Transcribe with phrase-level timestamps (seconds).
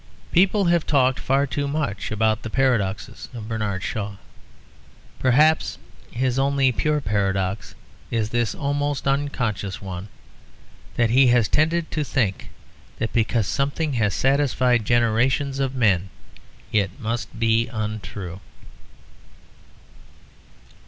[0.31, 4.15] People have talked far too much about the paradoxes of Bernard Shaw.
[5.19, 5.77] Perhaps
[6.09, 7.75] his only pure paradox
[8.09, 10.07] is this almost unconscious one;
[10.95, 12.49] that he has tended to think
[12.97, 16.09] that because something has satisfied generations of men
[16.73, 18.39] it must be untrue.